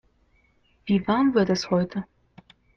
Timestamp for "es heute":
1.51-2.05